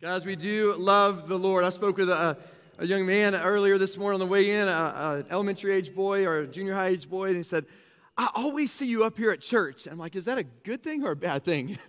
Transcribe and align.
Guys, 0.00 0.24
we 0.24 0.36
do 0.36 0.76
love 0.76 1.26
the 1.26 1.36
Lord. 1.36 1.64
I 1.64 1.70
spoke 1.70 1.96
with 1.96 2.08
a, 2.08 2.38
a 2.78 2.86
young 2.86 3.04
man 3.04 3.34
earlier 3.34 3.78
this 3.78 3.96
morning 3.96 4.20
on 4.20 4.24
the 4.24 4.30
way 4.30 4.48
in, 4.48 4.68
an 4.68 5.26
elementary 5.28 5.74
age 5.74 5.92
boy 5.92 6.24
or 6.24 6.38
a 6.38 6.46
junior 6.46 6.72
high 6.72 6.86
age 6.86 7.10
boy, 7.10 7.26
and 7.26 7.36
he 7.36 7.42
said, 7.42 7.66
I 8.16 8.30
always 8.36 8.70
see 8.70 8.86
you 8.86 9.02
up 9.02 9.18
here 9.18 9.32
at 9.32 9.40
church. 9.40 9.88
I'm 9.88 9.98
like, 9.98 10.14
is 10.14 10.26
that 10.26 10.38
a 10.38 10.44
good 10.44 10.84
thing 10.84 11.02
or 11.02 11.10
a 11.10 11.16
bad 11.16 11.44
thing? 11.44 11.80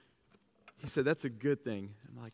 he 0.78 0.86
said, 0.86 1.04
that's 1.04 1.26
a 1.26 1.28
good 1.28 1.62
thing. 1.62 1.90
I'm 2.08 2.22
like, 2.22 2.32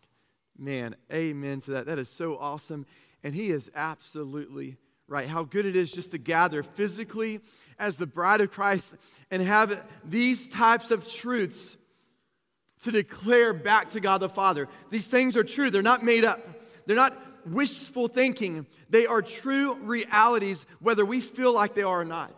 man, 0.57 0.95
amen 1.12 1.62
to 1.62 1.73
that. 1.73 1.87
That 1.87 1.98
is 1.98 2.09
so 2.09 2.39
awesome. 2.39 2.87
And 3.25 3.35
he 3.35 3.50
is 3.50 3.73
absolutely 3.75 4.77
right. 5.09 5.27
How 5.27 5.43
good 5.43 5.66
it 5.66 5.75
is 5.75 5.91
just 5.91 6.12
to 6.12 6.19
gather 6.19 6.62
physically 6.62 7.41
as 7.80 7.96
the 7.96 8.07
bride 8.07 8.41
of 8.41 8.53
Christ 8.53 8.95
and 9.32 9.43
have 9.43 9.82
these 10.05 10.46
types 10.46 10.93
of 10.93 11.09
truths 11.09 11.77
to 12.82 12.90
declare 12.90 13.52
back 13.52 13.90
to 13.90 14.00
God 14.00 14.18
the 14.18 14.29
Father. 14.29 14.68
These 14.90 15.06
things 15.06 15.36
are 15.36 15.45
true, 15.45 15.70
they're 15.70 15.82
not 15.82 16.04
made 16.04 16.24
up, 16.24 16.40
they're 16.86 16.96
not 16.96 17.16
wishful 17.46 18.09
thinking. 18.09 18.66
They 18.91 19.06
are 19.06 19.23
true 19.23 19.74
realities, 19.77 20.64
whether 20.80 21.05
we 21.05 21.20
feel 21.20 21.52
like 21.52 21.74
they 21.74 21.83
are 21.83 22.00
or 22.00 22.05
not. 22.05 22.33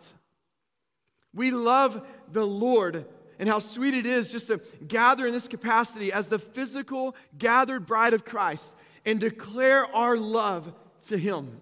We 1.33 1.51
love 1.51 2.05
the 2.31 2.45
Lord 2.45 3.05
and 3.39 3.47
how 3.47 3.59
sweet 3.59 3.93
it 3.93 4.05
is 4.05 4.31
just 4.31 4.47
to 4.47 4.61
gather 4.87 5.25
in 5.25 5.33
this 5.33 5.47
capacity 5.47 6.11
as 6.11 6.27
the 6.27 6.39
physical 6.39 7.15
gathered 7.37 7.85
bride 7.85 8.13
of 8.13 8.25
Christ 8.25 8.75
and 9.05 9.19
declare 9.19 9.85
our 9.95 10.17
love 10.17 10.73
to 11.07 11.17
Him. 11.17 11.61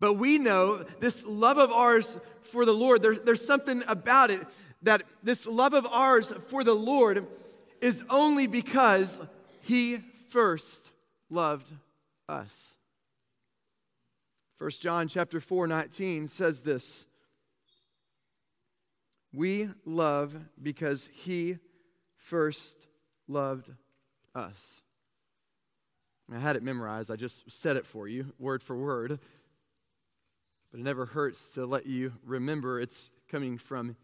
But 0.00 0.14
we 0.14 0.38
know 0.38 0.84
this 1.00 1.24
love 1.24 1.58
of 1.58 1.72
ours 1.72 2.18
for 2.42 2.64
the 2.64 2.72
Lord, 2.72 3.02
there, 3.02 3.14
there's 3.14 3.44
something 3.44 3.82
about 3.86 4.30
it 4.30 4.40
that 4.82 5.02
this 5.22 5.46
love 5.46 5.74
of 5.74 5.86
ours 5.86 6.32
for 6.48 6.64
the 6.64 6.74
Lord 6.74 7.26
is 7.80 8.02
only 8.10 8.46
because 8.46 9.20
he 9.60 10.00
first 10.30 10.90
loved 11.30 11.70
us. 12.28 12.76
1 14.58 14.70
John 14.80 15.08
chapter 15.08 15.40
4 15.40 15.66
19 15.66 16.28
says 16.28 16.60
this 16.60 17.06
We 19.32 19.70
love 19.84 20.34
because 20.60 21.08
he 21.12 21.58
first 22.16 22.86
loved 23.28 23.70
us. 24.34 24.82
I 26.32 26.38
had 26.38 26.56
it 26.56 26.62
memorized. 26.62 27.10
I 27.10 27.16
just 27.16 27.50
said 27.50 27.76
it 27.76 27.86
for 27.86 28.06
you, 28.06 28.32
word 28.38 28.62
for 28.62 28.76
word. 28.76 29.18
But 30.70 30.80
it 30.80 30.82
never 30.82 31.06
hurts 31.06 31.48
to 31.54 31.64
let 31.64 31.86
you 31.86 32.12
remember 32.24 32.78
it's 32.78 33.10
coming 33.30 33.56
from 33.56 33.96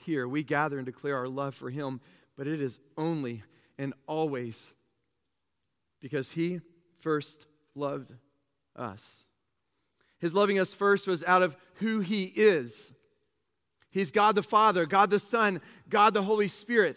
here. 0.00 0.26
We 0.28 0.42
gather 0.42 0.78
and 0.78 0.86
declare 0.86 1.16
our 1.16 1.28
love 1.28 1.54
for 1.54 1.70
Him, 1.70 2.00
but 2.36 2.46
it 2.46 2.60
is 2.60 2.80
only 2.96 3.42
and 3.78 3.94
always 4.06 4.72
because 6.00 6.30
He 6.30 6.60
first 7.00 7.46
loved 7.74 8.12
us. 8.76 9.24
His 10.18 10.34
loving 10.34 10.58
us 10.58 10.74
first 10.74 11.06
was 11.06 11.24
out 11.24 11.42
of 11.42 11.56
who 11.74 12.00
He 12.00 12.24
is. 12.24 12.92
He's 13.90 14.10
God 14.10 14.34
the 14.34 14.42
Father, 14.42 14.86
God 14.86 15.10
the 15.10 15.18
Son, 15.18 15.60
God 15.88 16.14
the 16.14 16.22
Holy 16.22 16.48
Spirit. 16.48 16.96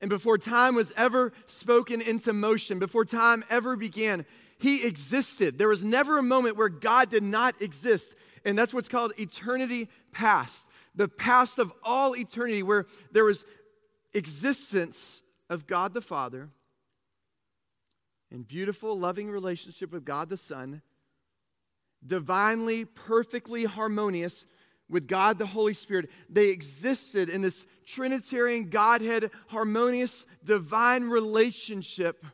And 0.00 0.08
before 0.08 0.38
time 0.38 0.74
was 0.74 0.92
ever 0.96 1.32
spoken 1.46 2.00
into 2.00 2.32
motion, 2.32 2.78
before 2.78 3.04
time 3.04 3.44
ever 3.50 3.76
began, 3.76 4.24
He 4.58 4.86
existed. 4.86 5.58
There 5.58 5.68
was 5.68 5.84
never 5.84 6.18
a 6.18 6.22
moment 6.22 6.56
where 6.56 6.68
God 6.68 7.10
did 7.10 7.22
not 7.22 7.60
exist. 7.60 8.14
And 8.44 8.56
that's 8.56 8.72
what's 8.72 8.88
called 8.88 9.12
eternity 9.18 9.88
past 10.12 10.64
the 10.96 11.08
past 11.08 11.58
of 11.58 11.72
all 11.82 12.16
eternity, 12.16 12.62
where 12.62 12.86
there 13.12 13.24
was 13.24 13.44
existence 14.14 15.22
of 15.48 15.66
God 15.66 15.94
the 15.94 16.00
Father 16.00 16.48
in 18.30 18.42
beautiful, 18.42 18.98
loving 18.98 19.30
relationship 19.30 19.92
with 19.92 20.04
God 20.04 20.28
the 20.28 20.36
Son, 20.36 20.82
divinely, 22.04 22.84
perfectly 22.84 23.64
harmonious 23.64 24.46
with 24.88 25.06
God 25.06 25.38
the 25.38 25.46
Holy 25.46 25.74
Spirit. 25.74 26.10
They 26.28 26.48
existed 26.48 27.28
in 27.28 27.42
this 27.42 27.66
Trinitarian 27.84 28.70
Godhead, 28.70 29.30
harmonious, 29.48 30.26
divine 30.44 31.04
relationship 31.04 32.24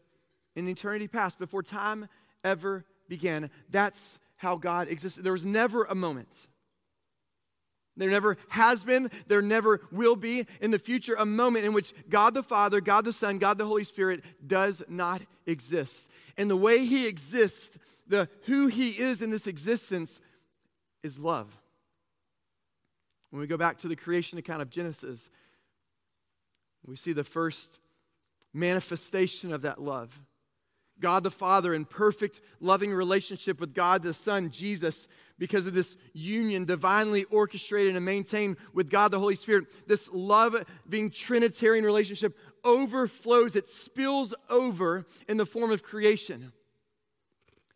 in 0.55 0.69
eternity 0.69 1.09
past, 1.09 1.39
before 1.39 1.63
time 1.63 2.09
ever 2.45 2.85
began. 3.09 3.51
That's 3.71 4.19
how 4.37 4.57
God 4.57 4.89
existed. 4.89 5.25
There 5.25 5.33
was 5.33 5.47
never 5.47 5.85
a 5.85 5.95
moment 5.95 6.29
there 8.03 8.11
never 8.11 8.37
has 8.49 8.85
been, 8.85 9.11
there 9.29 9.43
never 9.43 9.81
will 9.91 10.17
be 10.17 10.47
in 10.61 10.71
the 10.71 10.79
future 10.79 11.15
a 11.15 11.25
moment 11.25 11.65
in 11.65 11.73
which 11.73 11.95
God 12.09 12.35
the 12.35 12.43
Father, 12.43 12.81
God 12.81 13.05
the 13.05 13.13
Son, 13.13 13.39
God 13.39 13.59
the 13.59 13.65
Holy 13.65 13.85
Spirit 13.85 14.23
does 14.47 14.83
not 14.89 15.23
exist. 15.47 16.09
And 16.37 16.51
the 16.51 16.57
way 16.57 16.85
He 16.85 17.07
exists, 17.07 17.79
the 18.07 18.29
who 18.47 18.67
He 18.67 18.91
is 18.91 19.23
in 19.23 19.31
this 19.31 19.47
existence, 19.47 20.21
is 21.03 21.19
love. 21.19 21.49
When 23.31 23.41
we 23.41 23.47
go 23.47 23.57
back 23.57 23.79
to 23.79 23.89
the 23.89 23.97
creation 23.97 24.39
account 24.39 24.63
of 24.63 24.71
Genesis, 24.71 25.29
we 26.85 26.97
see 26.97 27.13
the 27.13 27.25
first 27.25 27.79
manifestation 28.53 29.53
of 29.53 29.63
that 29.63 29.81
love. 29.81 30.13
God 31.03 31.23
the 31.23 31.31
Father 31.31 31.75
in 31.75 31.85
perfect 31.85 32.41
loving 32.61 32.91
relationship 32.95 33.61
with 33.61 33.75
God 33.75 34.03
the 34.03 34.15
Son, 34.15 34.51
Jesus, 34.51 35.09
because 35.39 35.67
of 35.67 35.75
this 35.75 35.97
union 36.15 36.65
divinely 36.65 37.25
orchestrated 37.25 37.95
and 37.95 38.05
maintained 38.05 38.57
with 38.73 38.89
God 38.89 39.11
the 39.11 39.19
Holy 39.19 39.37
Spirit. 39.37 39.67
This 39.87 40.09
loving 40.13 41.11
Trinitarian 41.11 41.85
relationship 41.85 42.39
overflows, 42.65 43.57
it 43.57 43.69
spills 43.69 44.33
over 44.49 45.05
in 45.29 45.37
the 45.37 45.45
form 45.45 45.71
of 45.71 45.83
creation. 45.83 46.53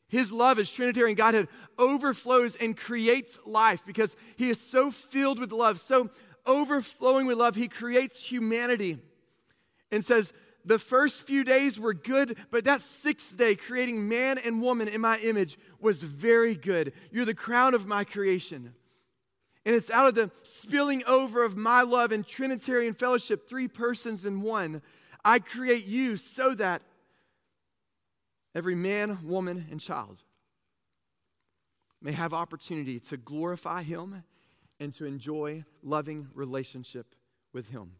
His 0.09 0.31
love 0.31 0.59
as 0.59 0.71
Trinitarian 0.71 1.17
Godhead 1.17 1.49
overflows 1.79 2.57
and 2.57 2.77
creates 2.77 3.39
life 3.45 3.83
because 3.85 4.15
he 4.37 4.49
is 4.49 4.61
so 4.61 4.91
filled 4.91 5.41
with 5.41 5.53
love, 5.53 5.81
so 5.81 6.09
overflowing 6.47 7.27
with 7.27 7.39
love, 7.39 7.57
he 7.57 7.69
creates 7.69 8.21
humanity 8.21 8.99
and 9.91 10.05
says, 10.05 10.33
the 10.67 10.79
first 10.81 11.27
few 11.27 11.45
days 11.45 11.79
were 11.79 11.95
good, 11.95 12.37
but 12.51 12.65
that 12.65 12.83
sixth 12.83 13.37
day, 13.37 13.55
creating 13.55 14.09
man 14.09 14.37
and 14.39 14.61
woman 14.61 14.89
in 14.89 15.01
my 15.01 15.19
image, 15.19 15.59
was 15.81 16.03
very 16.03 16.57
good. 16.57 16.93
You're 17.13 17.25
the 17.25 17.35
crown 17.35 17.73
of 17.73 17.87
my 17.87 18.03
creation. 18.03 18.75
And 19.65 19.75
it's 19.75 19.91
out 19.91 20.09
of 20.09 20.15
the 20.17 20.31
spilling 20.43 21.05
over 21.07 21.45
of 21.45 21.57
my 21.57 21.83
love 21.83 22.11
and 22.11 22.27
Trinitarian 22.27 22.95
fellowship, 22.95 23.49
three 23.49 23.69
persons 23.69 24.25
in 24.25 24.43
one, 24.43 24.83
I 25.25 25.39
create 25.39 25.87
you 25.87 26.17
so 26.17 26.55
that 26.55 26.83
every 28.55 28.75
man, 28.75 29.19
woman, 29.25 29.67
and 29.71 29.81
child 29.81 30.23
may 32.03 32.13
have 32.13 32.33
opportunity 32.33 33.01
to 33.01 33.17
glorify 33.17 33.83
Him 33.83 34.23
and 34.79 34.95
to 34.95 35.05
enjoy 35.05 35.65
loving 35.83 36.29
relationship 36.35 37.15
with 37.53 37.69
Him. 37.69 37.93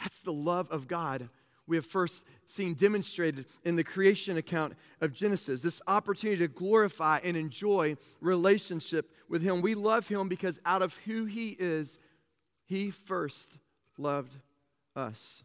That's 0.00 0.20
the 0.20 0.32
love 0.32 0.70
of 0.70 0.88
God 0.88 1.28
we 1.70 1.76
have 1.76 1.86
first 1.86 2.24
seen 2.46 2.74
demonstrated 2.74 3.46
in 3.64 3.76
the 3.76 3.84
creation 3.84 4.36
account 4.36 4.74
of 5.00 5.12
Genesis. 5.12 5.62
This 5.62 5.80
opportunity 5.86 6.40
to 6.40 6.48
glorify 6.48 7.20
and 7.22 7.36
enjoy 7.36 7.96
relationship 8.20 9.08
with 9.28 9.40
Him. 9.40 9.62
We 9.62 9.76
love 9.76 10.08
Him 10.08 10.28
because 10.28 10.60
out 10.66 10.82
of 10.82 10.96
who 11.04 11.26
He 11.26 11.50
is, 11.50 11.96
He 12.64 12.90
first 12.90 13.58
loved 13.98 14.32
us. 14.96 15.44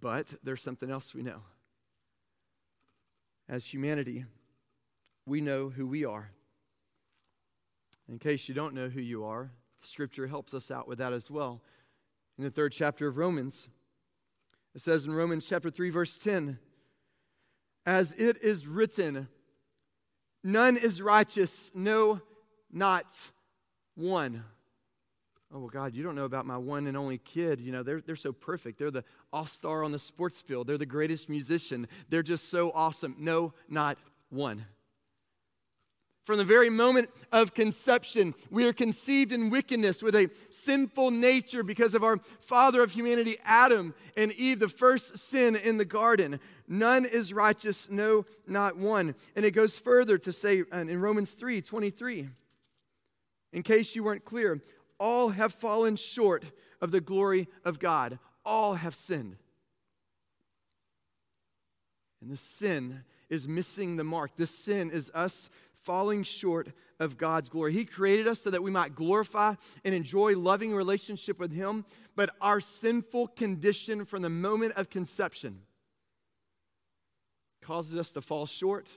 But 0.00 0.26
there's 0.42 0.62
something 0.62 0.90
else 0.90 1.14
we 1.14 1.22
know. 1.22 1.42
As 3.46 3.66
humanity, 3.66 4.24
we 5.26 5.42
know 5.42 5.68
who 5.68 5.86
we 5.86 6.06
are. 6.06 6.30
In 8.08 8.18
case 8.18 8.48
you 8.48 8.54
don't 8.54 8.74
know 8.74 8.88
who 8.88 9.02
you 9.02 9.24
are, 9.24 9.50
Scripture 9.82 10.26
helps 10.26 10.54
us 10.54 10.70
out 10.70 10.88
with 10.88 10.96
that 10.96 11.12
as 11.12 11.30
well 11.30 11.60
in 12.38 12.44
the 12.44 12.50
third 12.50 12.72
chapter 12.72 13.08
of 13.08 13.16
Romans. 13.16 13.68
It 14.74 14.80
says 14.80 15.04
in 15.04 15.12
Romans 15.12 15.44
chapter 15.44 15.70
3, 15.70 15.90
verse 15.90 16.16
10, 16.18 16.58
as 17.84 18.12
it 18.12 18.42
is 18.42 18.66
written, 18.66 19.28
none 20.44 20.76
is 20.76 21.02
righteous, 21.02 21.70
no, 21.74 22.20
not 22.70 23.06
one. 23.96 24.44
Oh, 25.52 25.60
well, 25.60 25.68
God, 25.68 25.94
you 25.94 26.02
don't 26.02 26.14
know 26.14 26.26
about 26.26 26.44
my 26.44 26.58
one 26.58 26.86
and 26.86 26.96
only 26.96 27.18
kid. 27.18 27.58
You 27.60 27.72
know, 27.72 27.82
they're, 27.82 28.02
they're 28.02 28.16
so 28.16 28.32
perfect. 28.32 28.78
They're 28.78 28.90
the 28.90 29.04
all 29.32 29.46
star 29.46 29.82
on 29.82 29.92
the 29.92 29.98
sports 29.98 30.42
field. 30.42 30.66
They're 30.66 30.76
the 30.78 30.86
greatest 30.86 31.28
musician. 31.30 31.88
They're 32.10 32.22
just 32.22 32.50
so 32.50 32.70
awesome. 32.74 33.16
No, 33.18 33.54
not 33.68 33.98
one. 34.28 34.66
From 36.28 36.36
the 36.36 36.44
very 36.44 36.68
moment 36.68 37.08
of 37.32 37.54
conception, 37.54 38.34
we 38.50 38.66
are 38.66 38.74
conceived 38.74 39.32
in 39.32 39.48
wickedness 39.48 40.02
with 40.02 40.14
a 40.14 40.28
sinful 40.50 41.10
nature 41.10 41.62
because 41.62 41.94
of 41.94 42.04
our 42.04 42.18
father 42.42 42.82
of 42.82 42.90
humanity, 42.90 43.38
Adam 43.46 43.94
and 44.14 44.30
Eve, 44.32 44.58
the 44.58 44.68
first 44.68 45.16
sin 45.16 45.56
in 45.56 45.78
the 45.78 45.86
garden. 45.86 46.38
None 46.68 47.06
is 47.06 47.32
righteous, 47.32 47.88
no, 47.88 48.26
not 48.46 48.76
one. 48.76 49.14
And 49.36 49.46
it 49.46 49.52
goes 49.52 49.78
further 49.78 50.18
to 50.18 50.30
say 50.30 50.64
uh, 50.70 50.80
in 50.80 51.00
Romans 51.00 51.30
3 51.30 51.62
23, 51.62 52.28
in 53.54 53.62
case 53.62 53.96
you 53.96 54.04
weren't 54.04 54.26
clear, 54.26 54.60
all 55.00 55.30
have 55.30 55.54
fallen 55.54 55.96
short 55.96 56.44
of 56.82 56.90
the 56.90 57.00
glory 57.00 57.48
of 57.64 57.78
God. 57.78 58.18
All 58.44 58.74
have 58.74 58.94
sinned. 58.94 59.36
And 62.20 62.30
this 62.30 62.42
sin 62.42 63.02
is 63.30 63.46
missing 63.46 63.96
the 63.96 64.04
mark. 64.04 64.32
This 64.36 64.50
sin 64.50 64.90
is 64.90 65.10
us 65.14 65.50
falling 65.88 66.22
short 66.22 66.68
of 67.00 67.16
God's 67.16 67.48
glory. 67.48 67.72
He 67.72 67.86
created 67.86 68.28
us 68.28 68.42
so 68.42 68.50
that 68.50 68.62
we 68.62 68.70
might 68.70 68.94
glorify 68.94 69.54
and 69.86 69.94
enjoy 69.94 70.36
loving 70.36 70.74
relationship 70.74 71.38
with 71.38 71.50
Him, 71.50 71.86
but 72.14 72.28
our 72.42 72.60
sinful 72.60 73.28
condition 73.28 74.04
from 74.04 74.20
the 74.20 74.28
moment 74.28 74.74
of 74.76 74.90
conception 74.90 75.62
causes 77.62 77.98
us 77.98 78.12
to 78.12 78.20
fall 78.20 78.44
short 78.44 78.90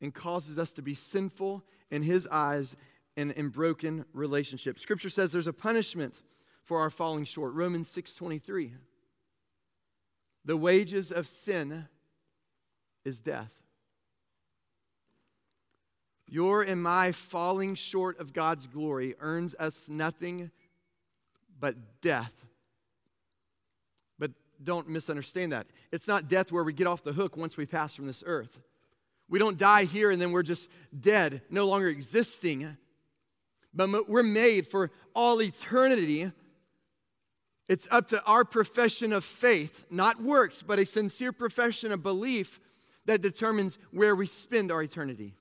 and 0.00 0.14
causes 0.14 0.60
us 0.60 0.70
to 0.74 0.82
be 0.82 0.94
sinful 0.94 1.64
in 1.90 2.02
His 2.02 2.28
eyes 2.30 2.76
and 3.16 3.32
in 3.32 3.48
broken 3.48 4.04
relationship. 4.12 4.78
Scripture 4.78 5.10
says 5.10 5.32
there's 5.32 5.48
a 5.48 5.52
punishment 5.52 6.14
for 6.62 6.78
our 6.78 6.90
falling 6.90 7.24
short. 7.24 7.52
Romans 7.54 7.90
6:23. 7.90 8.76
The 10.44 10.56
wages 10.56 11.10
of 11.10 11.26
sin 11.26 11.88
is 13.04 13.18
death. 13.18 13.65
Your 16.28 16.62
and 16.62 16.82
my 16.82 17.12
falling 17.12 17.74
short 17.74 18.18
of 18.18 18.32
God's 18.32 18.66
glory 18.66 19.14
earns 19.20 19.54
us 19.58 19.84
nothing 19.88 20.50
but 21.60 21.76
death. 22.02 22.32
But 24.18 24.32
don't 24.62 24.88
misunderstand 24.88 25.52
that. 25.52 25.66
It's 25.92 26.08
not 26.08 26.28
death 26.28 26.50
where 26.50 26.64
we 26.64 26.72
get 26.72 26.88
off 26.88 27.04
the 27.04 27.12
hook 27.12 27.36
once 27.36 27.56
we 27.56 27.64
pass 27.64 27.94
from 27.94 28.06
this 28.06 28.24
earth. 28.26 28.58
We 29.28 29.38
don't 29.38 29.58
die 29.58 29.84
here 29.84 30.10
and 30.10 30.20
then 30.20 30.32
we're 30.32 30.42
just 30.42 30.68
dead, 30.98 31.42
no 31.48 31.66
longer 31.66 31.88
existing. 31.88 32.76
But 33.72 34.08
we're 34.08 34.22
made 34.22 34.66
for 34.66 34.90
all 35.14 35.40
eternity. 35.40 36.32
It's 37.68 37.86
up 37.90 38.08
to 38.08 38.22
our 38.24 38.44
profession 38.44 39.12
of 39.12 39.24
faith, 39.24 39.84
not 39.90 40.22
works, 40.22 40.62
but 40.62 40.78
a 40.78 40.86
sincere 40.86 41.32
profession 41.32 41.92
of 41.92 42.02
belief 42.02 42.60
that 43.06 43.22
determines 43.22 43.78
where 43.90 44.14
we 44.16 44.26
spend 44.26 44.72
our 44.72 44.82
eternity. 44.82 45.34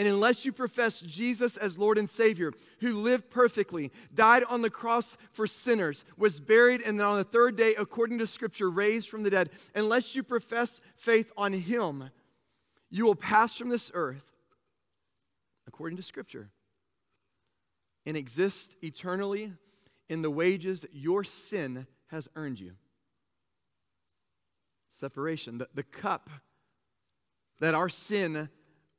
And 0.00 0.08
unless 0.08 0.46
you 0.46 0.52
profess 0.52 1.00
Jesus 1.02 1.58
as 1.58 1.76
Lord 1.76 1.98
and 1.98 2.08
Savior, 2.08 2.54
who 2.78 2.94
lived 2.94 3.28
perfectly, 3.28 3.92
died 4.14 4.44
on 4.44 4.62
the 4.62 4.70
cross 4.70 5.18
for 5.30 5.46
sinners, 5.46 6.06
was 6.16 6.40
buried, 6.40 6.80
and 6.80 6.98
then 6.98 7.06
on 7.06 7.18
the 7.18 7.24
third 7.24 7.54
day, 7.54 7.74
according 7.74 8.16
to 8.20 8.26
Scripture, 8.26 8.70
raised 8.70 9.10
from 9.10 9.24
the 9.24 9.28
dead, 9.28 9.50
unless 9.74 10.16
you 10.16 10.22
profess 10.22 10.80
faith 10.96 11.30
on 11.36 11.52
Him, 11.52 12.08
you 12.88 13.04
will 13.04 13.14
pass 13.14 13.52
from 13.52 13.68
this 13.68 13.90
earth, 13.92 14.24
according 15.66 15.98
to 15.98 16.02
Scripture, 16.02 16.48
and 18.06 18.16
exist 18.16 18.76
eternally 18.82 19.52
in 20.08 20.22
the 20.22 20.30
wages 20.30 20.86
your 20.94 21.24
sin 21.24 21.86
has 22.06 22.26
earned 22.36 22.58
you. 22.58 22.72
Separation. 24.98 25.58
The, 25.58 25.68
the 25.74 25.82
cup 25.82 26.30
that 27.58 27.74
our 27.74 27.90
sin 27.90 28.48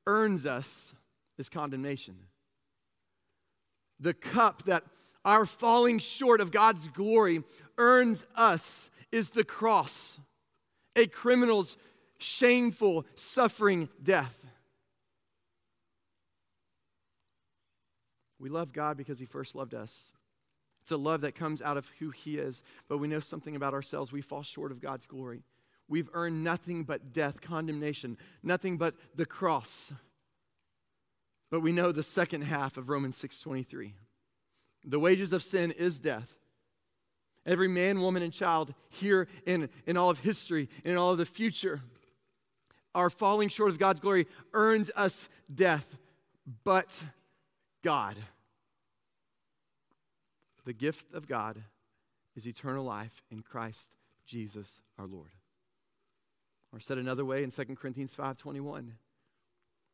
earns 0.08 0.46
us 0.46 0.94
is 1.38 1.50
condemnation. 1.50 2.16
The 4.00 4.14
cup 4.14 4.64
that 4.64 4.84
our 5.24 5.46
falling 5.46 6.00
short 6.00 6.42
of 6.42 6.52
God's 6.52 6.88
glory 6.88 7.44
earns 7.78 8.26
us 8.36 8.90
is 9.12 9.30
the 9.30 9.44
cross, 9.44 10.20
a 10.96 11.08
criminal's 11.08 11.78
shameful, 12.18 13.06
suffering 13.16 13.90
death. 14.02 14.36
We 18.40 18.50
love 18.50 18.74
God 18.74 18.98
because 18.98 19.20
He 19.20 19.26
first 19.26 19.54
loved 19.54 19.76
us. 19.76 20.12
It's 20.82 20.92
a 20.92 20.98
love 20.98 21.22
that 21.22 21.36
comes 21.36 21.62
out 21.62 21.78
of 21.78 21.86
who 22.00 22.10
He 22.10 22.38
is, 22.38 22.64
but 22.90 22.98
we 22.98 23.08
know 23.08 23.20
something 23.20 23.56
about 23.56 23.74
ourselves. 23.74 24.12
We 24.12 24.22
fall 24.22 24.42
short 24.42 24.72
of 24.72 24.82
God's 24.82 25.06
glory. 25.06 25.44
We've 25.92 26.10
earned 26.14 26.42
nothing 26.42 26.86
but 26.86 27.12
death, 27.12 27.42
condemnation, 27.42 28.18
nothing 28.42 28.78
but 28.78 28.96
the 29.14 29.26
cross. 29.26 29.92
But 31.50 31.60
we 31.60 31.74
know 31.74 31.92
the 31.92 32.02
second 32.02 32.44
half 32.44 32.78
of 32.78 32.88
Romans 32.88 33.18
6:23. 33.18 33.94
The 34.86 35.00
wages 35.02 35.34
of 35.34 35.44
sin 35.44 35.72
is 35.72 36.00
death. 36.00 36.32
Every 37.46 37.68
man, 37.68 38.00
woman, 38.00 38.24
and 38.24 38.32
child 38.32 38.74
here 38.88 39.28
in, 39.46 39.70
in 39.86 39.98
all 39.98 40.10
of 40.10 40.20
history 40.20 40.70
in 40.86 40.96
all 40.96 41.12
of 41.12 41.18
the 41.18 41.26
future 41.26 41.82
are 42.96 43.10
falling 43.10 43.50
short 43.50 43.72
of 43.72 43.78
God's 43.78 44.00
glory 44.00 44.28
earns 44.54 44.92
us 44.96 45.28
death, 45.54 45.98
but 46.64 46.88
God. 47.84 48.16
The 50.64 50.74
gift 50.74 51.12
of 51.14 51.28
God 51.28 51.62
is 52.38 52.48
eternal 52.48 52.86
life 52.86 53.24
in 53.30 53.42
Christ 53.42 53.98
Jesus 54.26 54.82
our 54.98 55.06
Lord. 55.06 55.32
Or 56.74 56.80
said 56.80 56.98
another 56.98 57.26
way 57.26 57.44
in 57.44 57.52
2 57.52 57.78
Corinthians 57.78 58.16
5:21, 58.16 58.98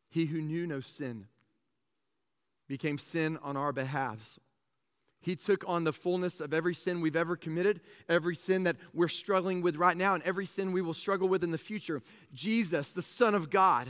he 0.09 0.25
who 0.25 0.41
knew 0.41 0.67
no 0.67 0.79
sin 0.79 1.27
became 2.67 2.97
sin 2.97 3.37
on 3.37 3.57
our 3.57 3.71
behalves. 3.71 4.39
He 5.19 5.35
took 5.35 5.63
on 5.67 5.83
the 5.83 5.93
fullness 5.93 6.39
of 6.39 6.53
every 6.53 6.75
sin 6.75 7.01
we've 7.01 7.15
ever 7.15 7.35
committed, 7.35 7.81
every 8.07 8.35
sin 8.35 8.63
that 8.63 8.77
we're 8.93 9.07
struggling 9.07 9.61
with 9.61 9.75
right 9.75 9.97
now, 9.97 10.13
and 10.13 10.23
every 10.23 10.45
sin 10.45 10.71
we 10.71 10.81
will 10.81 10.93
struggle 10.93 11.27
with 11.27 11.43
in 11.43 11.51
the 11.51 11.57
future. 11.57 12.01
Jesus, 12.33 12.91
the 12.91 13.01
Son 13.01 13.33
of 13.33 13.49
God, 13.49 13.89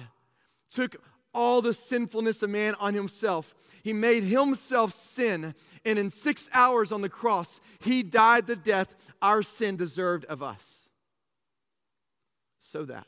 took 0.71 0.95
all 1.33 1.61
the 1.61 1.73
sinfulness 1.73 2.41
of 2.41 2.49
man 2.49 2.75
on 2.75 2.93
himself. 2.93 3.53
He 3.83 3.93
made 3.93 4.23
himself 4.23 4.95
sin, 4.95 5.53
and 5.85 5.99
in 5.99 6.09
six 6.09 6.49
hours 6.53 6.91
on 6.91 7.01
the 7.01 7.09
cross, 7.09 7.59
he 7.79 8.01
died 8.01 8.47
the 8.47 8.55
death 8.55 8.95
our 9.21 9.43
sin 9.43 9.75
deserved 9.75 10.25
of 10.25 10.41
us. 10.41 10.86
So 12.71 12.85
that 12.85 13.07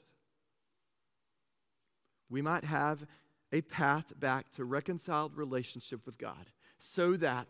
we 2.29 2.41
might 2.41 2.63
have 2.63 3.06
a 3.51 3.61
path 3.61 4.13
back 4.19 4.51
to 4.53 4.65
reconciled 4.65 5.35
relationship 5.35 6.06
with 6.06 6.17
God 6.17 6.45
so 6.77 7.17
that 7.17 7.47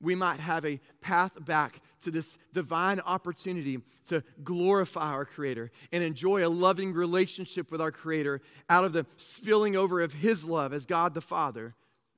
we 0.00 0.14
might 0.14 0.40
have 0.40 0.64
a 0.64 0.80
path 1.00 1.32
back 1.44 1.80
to 2.02 2.10
this 2.10 2.36
divine 2.52 3.00
opportunity 3.00 3.80
to 4.08 4.22
glorify 4.42 5.12
our 5.12 5.24
Creator 5.24 5.70
and 5.92 6.02
enjoy 6.02 6.44
a 6.44 6.48
loving 6.48 6.92
relationship 6.92 7.70
with 7.70 7.80
our 7.80 7.92
Creator 7.92 8.40
out 8.68 8.84
of 8.84 8.92
the 8.92 9.06
spilling 9.16 9.76
over 9.76 10.00
of 10.00 10.12
His 10.12 10.44
love 10.44 10.72
as 10.72 10.86
God 10.86 11.14
the 11.14 11.20
Father, 11.20 11.74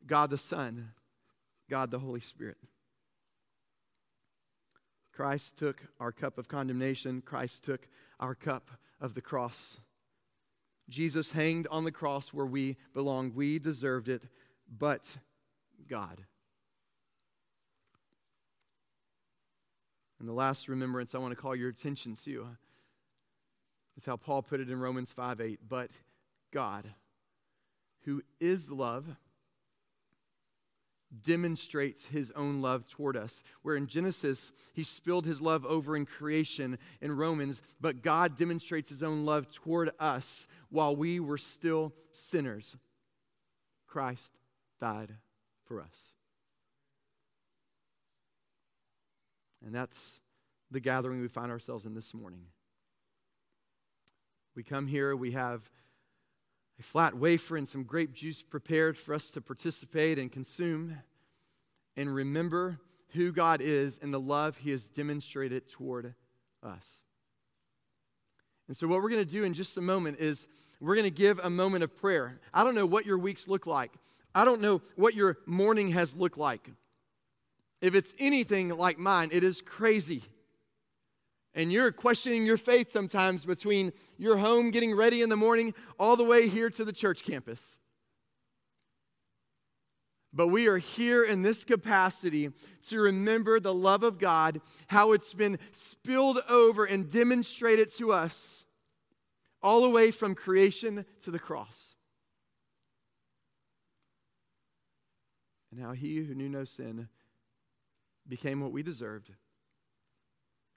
God 0.07 0.31
the 0.31 0.39
Son, 0.39 0.91
God 1.69 1.91
the 1.91 1.99
Holy 1.99 2.21
Spirit. 2.21 2.57
Christ 5.15 5.57
took 5.57 5.81
our 6.01 6.13
cup 6.13 6.39
of 6.39 6.49
condemnation, 6.49 7.23
Christ 7.25 7.63
took 7.65 7.87
our 8.19 8.35
cup 8.35 8.71
of 9.01 9.15
the 9.15 9.21
cross. 9.21 9.81
Jesus 10.89 11.33
hanged 11.33 11.67
on 11.71 11.85
the 11.85 11.93
cross 11.93 12.33
where 12.33 12.47
we 12.47 12.77
belong. 12.93 13.33
We 13.35 13.59
deserved 13.59 14.09
it, 14.09 14.23
but 14.79 15.05
God. 15.89 16.25
And 20.19 20.29
the 20.29 20.33
last 20.33 20.69
remembrance 20.69 21.15
I 21.15 21.19
want 21.19 21.35
to 21.35 21.41
call 21.41 21.55
your 21.55 21.69
attention 21.71 22.17
to 22.25 22.49
is 23.97 24.05
how 24.05 24.17
Paul 24.17 24.43
put 24.43 24.61
it 24.61 24.71
in 24.71 24.79
Romans 24.81 25.13
5 25.13 25.41
8. 25.41 25.61
But 25.69 25.91
God, 26.53 26.87
who 28.05 28.23
is 28.41 28.71
love, 28.71 29.07
demonstrates 31.23 32.07
his 32.07 32.31
own 32.33 32.61
love 32.61 32.87
toward 32.87 33.17
us. 33.17 33.43
Where 33.63 33.77
in 33.77 33.87
Genesis, 33.87 34.53
he 34.73 34.83
spilled 34.83 35.27
his 35.27 35.41
love 35.41 35.65
over 35.65 35.97
in 35.97 36.07
creation 36.07 36.79
in 37.01 37.17
Romans, 37.17 37.63
but 37.81 38.03
God 38.03 38.37
demonstrates 38.37 38.89
his 38.89 39.03
own 39.03 39.25
love 39.25 39.51
toward 39.51 39.91
us 40.01 40.49
while 40.71 40.97
we 40.97 41.21
were 41.21 41.39
still 41.39 41.93
sinners. 42.13 42.77
Christ 43.87 44.33
died 44.81 45.15
for 45.67 45.81
us. 45.81 46.15
And 49.65 49.75
that's 49.75 50.21
the 50.71 50.81
gathering 50.81 51.21
we 51.21 51.29
find 51.29 51.51
ourselves 51.51 51.87
in 51.87 51.95
this 51.95 52.13
morning. 52.13 52.43
We 54.55 54.63
come 54.63 54.87
here, 54.87 55.17
we 55.17 55.33
have 55.33 55.69
a 56.79 56.83
flat 56.83 57.17
wafer 57.17 57.57
and 57.57 57.69
some 57.69 57.85
grape 57.85 58.13
juice 58.13 58.43
prepared 58.43 58.97
for 58.99 59.15
us 59.15 59.29
to 59.31 59.41
participate 59.41 60.19
and 60.19 60.33
consume 60.33 60.97
and 61.97 62.13
remember 62.13 62.79
who 63.11 63.33
God 63.33 63.61
is 63.61 63.99
and 64.03 64.13
the 64.13 64.21
love 64.21 64.57
he 64.57 64.71
has 64.71 64.87
demonstrated 64.89 65.71
toward 65.71 66.15
us. 66.63 67.01
And 68.67 68.77
so, 68.77 68.87
what 68.87 69.03
we're 69.03 69.11
going 69.11 69.25
to 69.25 69.31
do 69.31 69.45
in 69.45 69.55
just 69.55 69.77
a 69.77 69.81
moment 69.81 70.19
is 70.19 70.47
we're 70.81 70.97
going 70.97 71.05
to 71.05 71.11
give 71.11 71.39
a 71.43 71.51
moment 71.51 71.85
of 71.85 71.97
prayer. 71.97 72.41
I 72.53 72.65
don't 72.65 72.75
know 72.75 72.87
what 72.87 73.07
your 73.07 73.19
weeks 73.19 73.47
look 73.47 73.67
like, 73.67 73.93
I 74.35 74.45
don't 74.45 74.61
know 74.61 74.81
what 74.97 75.15
your 75.15 75.39
morning 75.47 75.91
has 75.91 76.15
looked 76.15 76.39
like. 76.39 76.69
If 77.81 77.95
it's 77.95 78.15
anything 78.19 78.71
like 78.71 78.99
mine, 78.99 79.29
it 79.33 79.45
is 79.45 79.61
crazy. 79.61 80.25
And 81.55 81.73
you're 81.73 81.93
questioning 81.93 82.45
your 82.45 82.57
faith 82.57 82.91
sometimes 82.91 83.45
between 83.45 83.93
your 84.19 84.37
home 84.37 84.71
getting 84.71 84.95
ready 84.95 85.23
in 85.23 85.29
the 85.29 85.37
morning 85.37 85.73
all 85.99 86.17
the 86.17 86.25
way 86.25 86.49
here 86.49 86.69
to 86.71 86.85
the 86.85 86.93
church 86.93 87.23
campus. 87.23 87.79
But 90.33 90.49
we 90.49 90.67
are 90.67 90.79
here 90.79 91.23
in 91.23 91.43
this 91.43 91.65
capacity 91.65 92.51
to 92.89 93.01
remember 93.01 93.61
the 93.61 93.73
love 93.73 94.03
of 94.03 94.19
God, 94.19 94.61
how 94.89 95.13
it's 95.13 95.33
been 95.33 95.61
spilled 95.71 96.41
over 96.49 96.85
and 96.85 97.11
demonstrated 97.11 97.95
to 97.99 98.13
us 98.13 98.65
all 99.63 99.81
the 99.81 99.89
way 99.89 100.11
from 100.11 100.35
creation 100.35 101.07
to 101.23 101.31
the 101.31 101.39
cross. 101.39 101.95
And 105.71 105.81
how 105.81 105.93
he 105.93 106.17
who 106.17 106.35
knew 106.35 106.49
no 106.49 106.65
sin 106.65 107.09
became 108.27 108.61
what 108.61 108.73
we 108.73 108.83
deserved, 108.83 109.31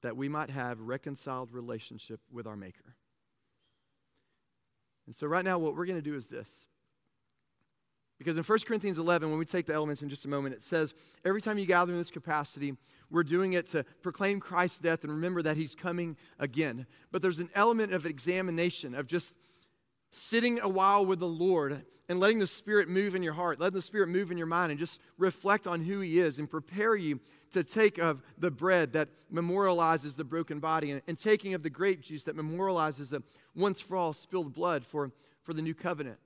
that 0.01 0.15
we 0.15 0.29
might 0.29 0.49
have 0.49 0.79
reconciled 0.79 1.51
relationship 1.51 2.19
with 2.31 2.47
our 2.47 2.55
Maker. 2.55 2.95
And 5.05 5.15
so, 5.15 5.27
right 5.27 5.45
now, 5.45 5.57
what 5.57 5.75
we're 5.75 5.85
going 5.85 6.01
to 6.01 6.09
do 6.09 6.15
is 6.15 6.27
this. 6.27 6.49
Because 8.17 8.37
in 8.37 8.43
1 8.43 8.59
Corinthians 8.65 8.97
11, 8.97 9.29
when 9.29 9.37
we 9.37 9.45
take 9.45 9.67
the 9.67 9.73
elements 9.73 10.01
in 10.01 10.09
just 10.09 10.25
a 10.25 10.27
moment, 10.27 10.55
it 10.55 10.63
says, 10.63 10.93
every 11.23 11.41
time 11.41 11.57
you 11.57 11.65
gather 11.65 11.93
in 11.93 11.99
this 11.99 12.09
capacity, 12.09 12.75
we're 13.11 13.23
doing 13.23 13.53
it 13.53 13.69
to 13.69 13.85
proclaim 14.01 14.39
Christ's 14.39 14.79
death 14.79 15.03
and 15.03 15.11
remember 15.11 15.41
that 15.43 15.55
he's 15.55 15.75
coming 15.75 16.17
again. 16.39 16.87
But 17.11 17.21
there's 17.21 17.39
an 17.39 17.49
element 17.53 17.93
of 17.93 18.05
examination, 18.05 18.95
of 18.95 19.07
just 19.07 19.33
sitting 20.11 20.59
a 20.59 20.67
while 20.67 21.05
with 21.05 21.19
the 21.19 21.27
Lord 21.27 21.85
and 22.09 22.19
letting 22.19 22.39
the 22.39 22.47
Spirit 22.47 22.87
move 22.89 23.15
in 23.15 23.23
your 23.23 23.33
heart, 23.33 23.59
letting 23.59 23.75
the 23.75 23.81
Spirit 23.81 24.09
move 24.09 24.31
in 24.31 24.37
your 24.37 24.47
mind, 24.47 24.71
and 24.71 24.79
just 24.79 24.99
reflect 25.17 25.67
on 25.67 25.81
who 25.81 25.99
He 25.99 26.19
is 26.19 26.39
and 26.39 26.49
prepare 26.49 26.95
you 26.95 27.19
to 27.53 27.63
take 27.63 27.97
of 27.97 28.21
the 28.37 28.51
bread 28.51 28.93
that 28.93 29.09
memorializes 29.33 30.15
the 30.15 30.23
broken 30.23 30.59
body 30.59 30.91
and, 30.91 31.19
taking 31.19 31.53
of 31.53 31.63
the 31.63 31.69
grape 31.69 32.01
juice 32.01 32.23
that 32.23 32.35
memorializes 32.35 33.09
the 33.09 33.23
once 33.55 33.81
for 33.81 33.95
all 33.95 34.13
spilled 34.13 34.53
blood 34.53 34.85
for, 34.85 35.11
for 35.43 35.53
the 35.53 35.61
new 35.61 35.73
covenant. 35.73 36.17